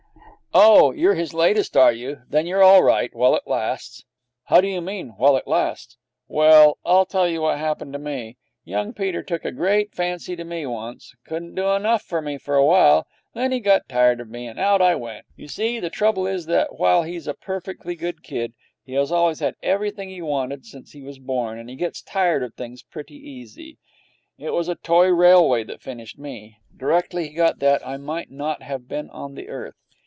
[0.53, 2.23] 'Oh, you're his latest, are you?
[2.27, 4.03] Then you're all right while it lasts.'
[4.43, 5.95] 'How do you mean, while it lasts?'
[6.27, 8.35] 'Well, I'll tell you what happened to me.
[8.65, 11.13] Young Peter took a great fancy to me once.
[11.25, 13.07] Couldn't do enough for me for a while.
[13.33, 15.25] Then he got tired of me, and out I went.
[15.37, 18.51] You see, the trouble is that while he's a perfectly good kid,
[18.83, 22.43] he has always had everything he wanted since he was born, and he gets tired
[22.43, 23.77] of things pretty easy.
[24.37, 26.57] It was a toy railway that finished me.
[26.75, 29.75] Directly he got that, I might not have been on the earth.